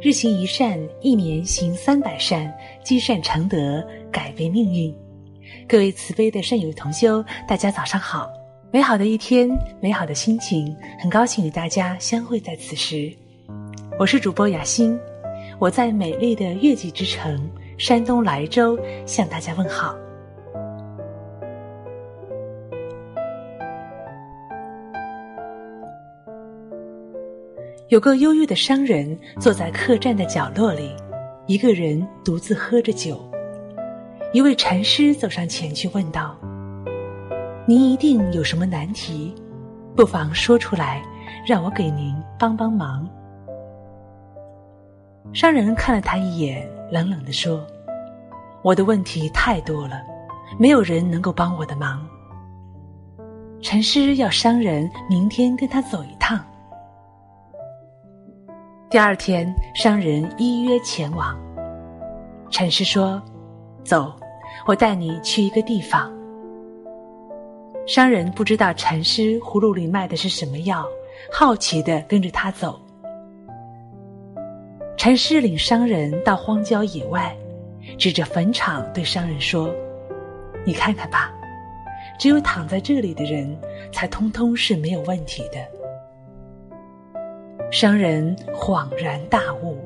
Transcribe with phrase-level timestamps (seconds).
[0.00, 2.52] 日行一善，一年行三百善，
[2.84, 4.94] 积善成德，改变命运。
[5.66, 8.30] 各位慈悲的善友同修，大家早上好！
[8.70, 13.12] 美好的一天，美好的心情，很高兴与大家相会在此时。
[13.98, 14.96] 我是主播雅欣，
[15.58, 19.96] 我在美丽的月季之城山东莱州向大家问好。
[27.88, 30.94] 有个忧郁的商人坐在客栈的角落里，
[31.46, 33.18] 一个人独自喝着酒。
[34.30, 36.36] 一位禅师走上前去问道
[37.64, 39.34] ：“您一定有什么难题，
[39.96, 41.02] 不妨说出来，
[41.46, 43.08] 让我给您帮帮忙。”
[45.32, 47.66] 商人看了他一眼，冷冷地说
[48.60, 50.02] ：“我的问题太多了，
[50.58, 52.06] 没有人能够帮我的忙。”
[53.62, 56.38] 禅师要商人明天跟他走一趟。
[58.90, 61.38] 第二天，商人依约前往。
[62.50, 63.22] 禅师说
[63.84, 64.10] ：“走，
[64.66, 66.10] 我带你去一个地方。”
[67.86, 70.86] 商人不知道禅师葫芦里卖的是什么药，
[71.30, 72.80] 好奇的跟着他走。
[74.96, 77.36] 禅师领商人到荒郊野外，
[77.98, 79.70] 指着坟场对商人说
[80.64, 81.30] ：“你看看吧，
[82.18, 83.54] 只有躺在这里的人，
[83.92, 85.58] 才通通是没有问题的。”
[87.70, 89.78] 商人恍然大悟。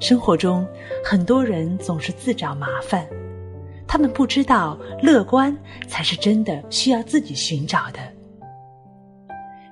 [0.00, 0.64] 生活中，
[1.04, 3.04] 很多人总是自找麻烦，
[3.86, 5.56] 他们不知道乐观
[5.88, 7.98] 才是真的需要自己寻找的。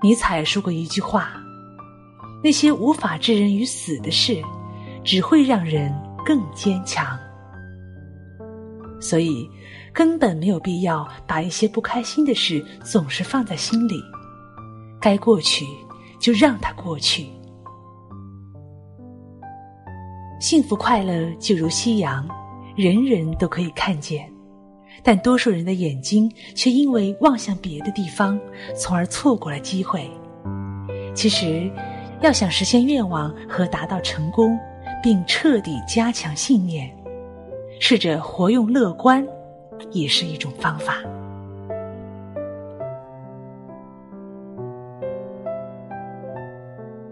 [0.02, 1.32] 尼采说过一句话
[2.42, 4.42] ：“那些无法置人于死的事，
[5.04, 5.94] 只会让人
[6.26, 7.16] 更坚强。”
[9.00, 9.48] 所以，
[9.92, 14.02] 根本没有必要把一些不开心的事总是放在心里，
[15.00, 15.64] 该过去。
[16.22, 17.26] 就让它过去。
[20.40, 22.26] 幸福快乐就如夕阳，
[22.76, 24.32] 人人都可以看见，
[25.02, 28.38] 但多数人的眼睛却因为望向别的地方，
[28.76, 30.08] 从而错过了机会。
[31.14, 31.70] 其实，
[32.20, 34.56] 要想实现愿望和达到成功，
[35.02, 36.88] 并彻底加强信念，
[37.80, 39.26] 试着活用乐观，
[39.90, 41.02] 也是一种方法。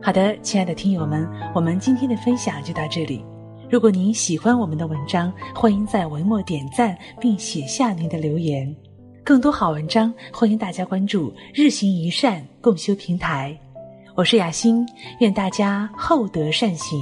[0.02, 3.22] 好的，亲爱的听友们，我们今天的分享就到这里。
[3.68, 8.74] 如果您喜欢我们的文章，欢迎在文末点赞并写下您的留言。
[9.22, 13.54] 更多好文章，欢迎大家关注“日行一善共修平台”。
[14.16, 14.86] 我是雅欣，
[15.20, 16.98] 愿大家厚德善行，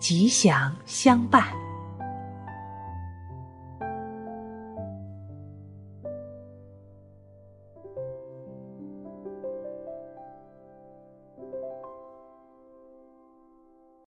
[0.00, 1.44] 吉祥相伴。